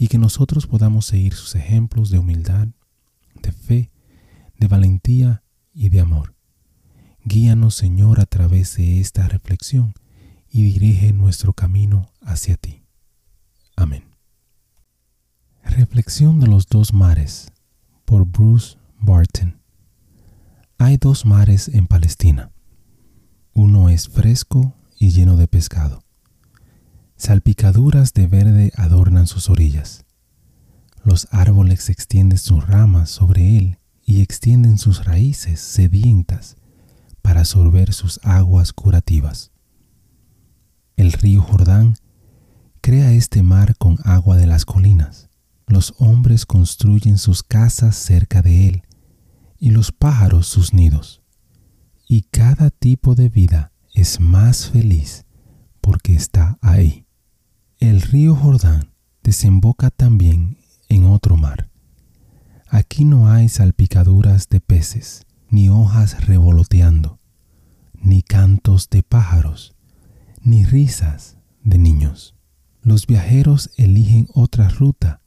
y 0.00 0.08
que 0.08 0.16
nosotros 0.16 0.66
podamos 0.66 1.04
seguir 1.04 1.34
sus 1.34 1.54
ejemplos 1.54 2.08
de 2.08 2.18
humildad, 2.18 2.68
de 3.42 3.52
fe, 3.52 3.90
de 4.58 4.66
valentía 4.66 5.44
y 5.74 5.90
de 5.90 6.00
amor. 6.00 6.34
Guíanos, 7.22 7.74
Señor, 7.74 8.18
a 8.18 8.24
través 8.24 8.78
de 8.78 8.98
esta 8.98 9.28
reflexión 9.28 9.92
y 10.48 10.62
dirige 10.62 11.12
nuestro 11.12 11.52
camino 11.52 12.10
hacia 12.22 12.56
ti. 12.56 12.82
Amén. 13.76 14.04
Reflexión 15.64 16.40
de 16.40 16.46
los 16.46 16.66
dos 16.66 16.94
mares 16.94 17.52
por 18.06 18.24
Bruce 18.24 18.78
Barton. 18.98 19.60
Hay 20.78 20.96
dos 20.96 21.26
mares 21.26 21.68
en 21.68 21.86
Palestina. 21.86 22.50
Uno 23.52 23.90
es 23.90 24.08
fresco 24.08 24.74
y 24.98 25.10
lleno 25.10 25.36
de 25.36 25.46
pescado. 25.46 26.02
Salpicaduras 27.20 28.14
de 28.14 28.26
verde 28.26 28.72
adornan 28.76 29.26
sus 29.26 29.50
orillas. 29.50 30.06
Los 31.04 31.28
árboles 31.30 31.90
extienden 31.90 32.38
sus 32.38 32.66
ramas 32.66 33.10
sobre 33.10 33.58
él 33.58 33.78
y 34.06 34.22
extienden 34.22 34.78
sus 34.78 35.04
raíces 35.04 35.60
sedientas 35.60 36.56
para 37.20 37.40
absorber 37.40 37.92
sus 37.92 38.20
aguas 38.22 38.72
curativas. 38.72 39.52
El 40.96 41.12
río 41.12 41.42
Jordán 41.42 41.96
crea 42.80 43.12
este 43.12 43.42
mar 43.42 43.76
con 43.76 43.98
agua 44.04 44.38
de 44.38 44.46
las 44.46 44.64
colinas. 44.64 45.28
Los 45.66 45.92
hombres 45.98 46.46
construyen 46.46 47.18
sus 47.18 47.42
casas 47.42 47.96
cerca 47.96 48.40
de 48.40 48.66
él 48.66 48.82
y 49.58 49.72
los 49.72 49.92
pájaros 49.92 50.46
sus 50.46 50.72
nidos. 50.72 51.20
Y 52.08 52.22
cada 52.22 52.70
tipo 52.70 53.14
de 53.14 53.28
vida 53.28 53.72
es 53.92 54.20
más 54.20 54.70
feliz 54.70 55.26
porque 55.82 56.14
está 56.14 56.56
ahí. 56.62 57.04
El 57.80 58.02
río 58.02 58.36
Jordán 58.36 58.92
desemboca 59.22 59.90
también 59.90 60.58
en 60.90 61.06
otro 61.06 61.38
mar. 61.38 61.70
Aquí 62.68 63.06
no 63.06 63.30
hay 63.32 63.48
salpicaduras 63.48 64.50
de 64.50 64.60
peces, 64.60 65.26
ni 65.48 65.70
hojas 65.70 66.26
revoloteando, 66.26 67.20
ni 67.94 68.22
cantos 68.22 68.90
de 68.90 69.02
pájaros, 69.02 69.74
ni 70.42 70.66
risas 70.66 71.38
de 71.62 71.78
niños. 71.78 72.34
Los 72.82 73.06
viajeros 73.06 73.70
eligen 73.78 74.28
otra 74.34 74.68
ruta 74.68 75.22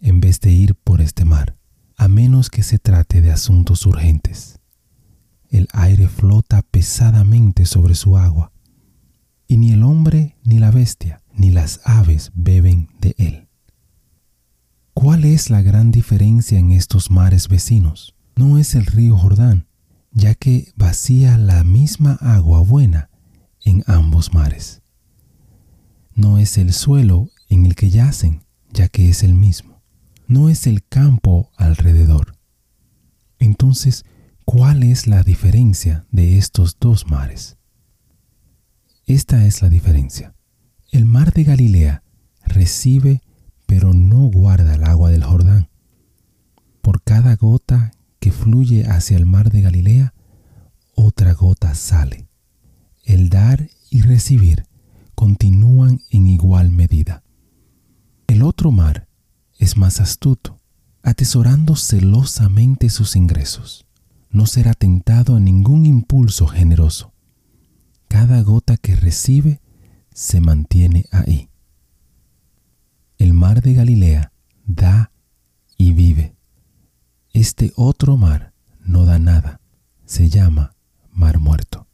en 0.00 0.18
vez 0.18 0.40
de 0.40 0.50
ir 0.50 0.74
por 0.74 1.00
este 1.00 1.24
mar, 1.24 1.56
a 1.96 2.08
menos 2.08 2.50
que 2.50 2.64
se 2.64 2.80
trate 2.80 3.20
de 3.20 3.30
asuntos 3.30 3.86
urgentes. 3.86 4.58
El 5.48 5.68
aire 5.72 6.08
flota 6.08 6.62
pesadamente 6.62 7.66
sobre 7.66 7.94
su 7.94 8.16
agua, 8.16 8.50
y 9.48 9.56
ni 9.56 9.72
el 9.72 9.82
hombre 9.82 10.36
ni 10.44 10.58
la 10.58 10.70
bestia 10.70 11.22
ni 11.34 11.50
las 11.50 11.80
aves 11.84 12.30
beben 12.34 12.90
de 13.00 13.14
él. 13.18 13.48
¿Cuál 14.92 15.24
es 15.24 15.48
la 15.48 15.62
gran 15.62 15.90
diferencia 15.90 16.58
en 16.58 16.72
estos 16.72 17.10
mares 17.10 17.48
vecinos? 17.48 18.14
No 18.36 18.58
es 18.58 18.74
el 18.74 18.84
río 18.86 19.16
Jordán, 19.16 19.66
ya 20.12 20.34
que 20.34 20.72
vacía 20.76 21.38
la 21.38 21.64
misma 21.64 22.18
agua 22.20 22.60
buena 22.60 23.08
en 23.64 23.84
ambos 23.86 24.34
mares. 24.34 24.82
No 26.14 26.38
es 26.38 26.58
el 26.58 26.72
suelo 26.72 27.30
en 27.48 27.64
el 27.64 27.74
que 27.74 27.90
yacen, 27.90 28.42
ya 28.72 28.88
que 28.88 29.08
es 29.08 29.22
el 29.22 29.34
mismo. 29.34 29.82
No 30.26 30.48
es 30.48 30.66
el 30.66 30.84
campo 30.84 31.50
alrededor. 31.56 32.36
Entonces, 33.38 34.04
¿cuál 34.44 34.82
es 34.82 35.06
la 35.06 35.22
diferencia 35.22 36.06
de 36.10 36.38
estos 36.38 36.76
dos 36.80 37.06
mares? 37.06 37.57
Esta 39.08 39.46
es 39.46 39.62
la 39.62 39.70
diferencia. 39.70 40.34
El 40.92 41.06
mar 41.06 41.32
de 41.32 41.42
Galilea 41.42 42.02
recibe 42.44 43.22
pero 43.64 43.94
no 43.94 44.26
guarda 44.26 44.74
el 44.74 44.84
agua 44.84 45.10
del 45.10 45.24
Jordán. 45.24 45.70
Por 46.82 47.02
cada 47.02 47.34
gota 47.34 47.92
que 48.20 48.32
fluye 48.32 48.84
hacia 48.84 49.16
el 49.16 49.24
mar 49.24 49.50
de 49.50 49.62
Galilea, 49.62 50.12
otra 50.94 51.32
gota 51.32 51.74
sale 51.74 52.28
el 53.02 53.30
dar 53.30 53.70
y 53.88 54.02
recibir 54.02 54.66
continúan 55.14 56.02
en 56.10 56.26
igual 56.26 56.70
medida. 56.70 57.22
El 58.26 58.42
otro 58.42 58.72
mar 58.72 59.08
es 59.58 59.78
más 59.78 60.00
astuto, 60.00 60.58
atesorando 61.02 61.76
celosamente 61.76 62.90
sus 62.90 63.16
ingresos. 63.16 63.86
No 64.28 64.44
será 64.44 64.74
tentado 64.74 65.36
a 65.36 65.40
ningún 65.40 65.86
impulso 65.86 66.46
generoso. 66.46 67.14
Cada 68.08 68.42
gota 68.42 68.76
que 68.76 68.96
recibe 68.96 69.60
se 70.12 70.40
mantiene 70.40 71.04
ahí. 71.12 71.48
El 73.18 73.34
mar 73.34 73.62
de 73.62 73.74
Galilea 73.74 74.32
da 74.66 75.12
y 75.76 75.92
vive. 75.92 76.36
Este 77.32 77.72
otro 77.76 78.16
mar 78.16 78.52
no 78.80 79.04
da 79.04 79.18
nada, 79.18 79.60
se 80.04 80.28
llama 80.28 80.74
mar 81.12 81.38
muerto. 81.38 81.86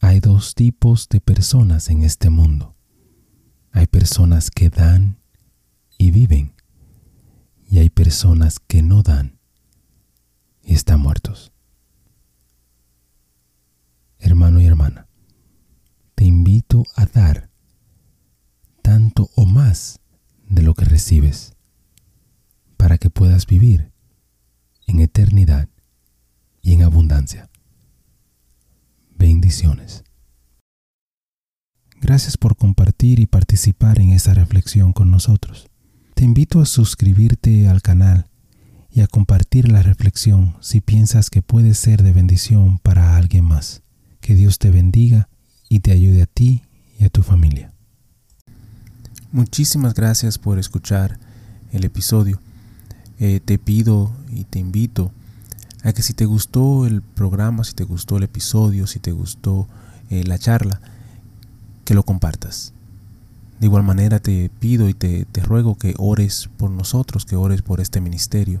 Hay 0.00 0.20
dos 0.20 0.54
tipos 0.54 1.08
de 1.08 1.20
personas 1.20 1.88
en 1.90 2.04
este 2.04 2.30
mundo. 2.30 2.76
Hay 3.72 3.86
personas 3.86 4.50
que 4.50 4.70
dan 4.70 5.18
y 5.98 6.10
viven 6.10 6.54
y 7.68 7.78
hay 7.78 7.90
personas 7.90 8.60
que 8.60 8.82
no 8.82 9.02
dan 9.02 9.38
y 10.62 10.74
están 10.74 11.00
muertos. 11.00 11.52
Hermano 14.26 14.60
y 14.60 14.66
hermana, 14.66 15.06
te 16.16 16.24
invito 16.24 16.82
a 16.96 17.06
dar 17.06 17.48
tanto 18.82 19.30
o 19.36 19.46
más 19.46 20.00
de 20.48 20.62
lo 20.62 20.74
que 20.74 20.84
recibes 20.84 21.54
para 22.76 22.98
que 22.98 23.08
puedas 23.08 23.46
vivir 23.46 23.92
en 24.88 24.98
eternidad 24.98 25.68
y 26.60 26.72
en 26.72 26.82
abundancia. 26.82 27.48
Bendiciones. 29.16 30.02
Gracias 32.00 32.36
por 32.36 32.56
compartir 32.56 33.20
y 33.20 33.26
participar 33.26 34.00
en 34.00 34.10
esta 34.10 34.34
reflexión 34.34 34.92
con 34.92 35.12
nosotros. 35.12 35.68
Te 36.14 36.24
invito 36.24 36.60
a 36.60 36.66
suscribirte 36.66 37.68
al 37.68 37.80
canal 37.80 38.26
y 38.90 39.02
a 39.02 39.06
compartir 39.06 39.70
la 39.70 39.84
reflexión 39.84 40.56
si 40.60 40.80
piensas 40.80 41.30
que 41.30 41.42
puede 41.42 41.74
ser 41.74 42.02
de 42.02 42.10
bendición 42.10 42.80
para 42.80 43.16
alguien 43.16 43.44
más. 43.44 43.85
Que 44.26 44.34
Dios 44.34 44.58
te 44.58 44.72
bendiga 44.72 45.28
y 45.68 45.78
te 45.78 45.92
ayude 45.92 46.22
a 46.22 46.26
ti 46.26 46.64
y 46.98 47.04
a 47.04 47.10
tu 47.10 47.22
familia. 47.22 47.72
Muchísimas 49.30 49.94
gracias 49.94 50.36
por 50.36 50.58
escuchar 50.58 51.20
el 51.70 51.84
episodio. 51.84 52.40
Eh, 53.20 53.38
te 53.38 53.56
pido 53.56 54.10
y 54.28 54.42
te 54.42 54.58
invito 54.58 55.12
a 55.84 55.92
que 55.92 56.02
si 56.02 56.12
te 56.12 56.24
gustó 56.24 56.88
el 56.88 57.02
programa, 57.02 57.62
si 57.62 57.74
te 57.74 57.84
gustó 57.84 58.16
el 58.16 58.24
episodio, 58.24 58.88
si 58.88 58.98
te 58.98 59.12
gustó 59.12 59.68
eh, 60.10 60.24
la 60.24 60.40
charla, 60.40 60.80
que 61.84 61.94
lo 61.94 62.02
compartas. 62.02 62.72
De 63.60 63.66
igual 63.66 63.84
manera 63.84 64.18
te 64.18 64.50
pido 64.58 64.88
y 64.88 64.94
te, 64.94 65.24
te 65.26 65.40
ruego 65.40 65.76
que 65.76 65.94
ores 65.98 66.50
por 66.56 66.72
nosotros, 66.72 67.26
que 67.26 67.36
ores 67.36 67.62
por 67.62 67.80
este 67.80 68.00
ministerio. 68.00 68.60